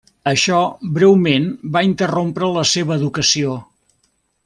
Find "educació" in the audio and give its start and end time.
3.01-3.57